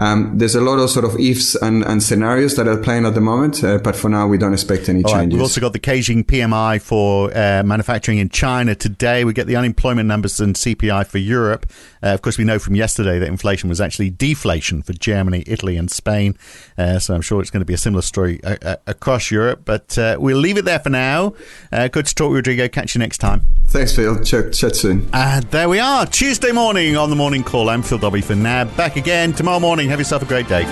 um, 0.00 0.38
there's 0.38 0.54
a 0.54 0.62
lot 0.62 0.78
of 0.78 0.88
sort 0.88 1.04
of 1.04 1.20
ifs 1.20 1.54
and, 1.56 1.84
and 1.84 2.02
scenarios 2.02 2.56
that 2.56 2.66
are 2.66 2.78
playing 2.78 3.04
at 3.04 3.14
the 3.14 3.20
moment, 3.20 3.62
uh, 3.62 3.76
but 3.76 3.94
for 3.94 4.08
now 4.08 4.26
we 4.26 4.38
don't 4.38 4.54
expect 4.54 4.88
any 4.88 5.04
All 5.04 5.10
changes. 5.10 5.26
Right. 5.26 5.32
We've 5.34 5.42
also 5.42 5.60
got 5.60 5.74
the 5.74 5.78
Caixin 5.78 6.24
PMI 6.24 6.80
for 6.80 7.30
uh, 7.36 7.62
manufacturing 7.64 8.16
in 8.16 8.30
China 8.30 8.74
today. 8.74 9.26
We 9.26 9.34
get 9.34 9.46
the 9.46 9.56
unemployment 9.56 10.08
numbers 10.08 10.40
and 10.40 10.54
CPI 10.54 11.06
for 11.06 11.18
Europe. 11.18 11.70
Uh, 12.02 12.14
of 12.14 12.22
course, 12.22 12.38
we 12.38 12.44
know 12.44 12.58
from 12.58 12.76
yesterday 12.76 13.18
that 13.18 13.28
inflation 13.28 13.68
was 13.68 13.78
actually 13.78 14.08
deflation 14.08 14.80
for 14.80 14.94
Germany, 14.94 15.44
Italy, 15.46 15.76
and 15.76 15.90
Spain. 15.90 16.34
Uh, 16.78 16.98
so 16.98 17.14
I'm 17.14 17.20
sure 17.20 17.42
it's 17.42 17.50
going 17.50 17.60
to 17.60 17.66
be 17.66 17.74
a 17.74 17.78
similar 17.78 18.00
story 18.00 18.42
uh, 18.42 18.56
uh, 18.62 18.76
across 18.86 19.30
Europe. 19.30 19.66
But 19.66 19.98
we'll 20.18 20.38
leave 20.38 20.56
it 20.56 20.64
there 20.64 20.78
for 20.78 20.88
now. 20.88 21.34
good 21.70 22.06
to 22.06 22.14
talk, 22.14 22.32
Rodrigo. 22.32 22.68
Catch 22.68 22.94
you 22.94 23.00
next 23.00 23.18
time. 23.18 23.42
Thanks, 23.70 23.94
Phil. 23.94 24.18
Chat, 24.24 24.52
chat 24.52 24.74
soon. 24.74 25.08
And 25.12 25.44
there 25.52 25.68
we 25.68 25.78
are. 25.78 26.04
Tuesday 26.04 26.50
morning 26.50 26.96
on 26.96 27.08
the 27.08 27.14
morning 27.14 27.44
call. 27.44 27.70
I'm 27.70 27.82
Phil 27.82 27.98
Dobby 27.98 28.20
for 28.20 28.34
now. 28.34 28.64
Back 28.64 28.96
again 28.96 29.32
tomorrow 29.32 29.60
morning. 29.60 29.88
Have 29.90 30.00
yourself 30.00 30.22
a 30.22 30.26
great 30.26 30.48
day. 30.48 30.64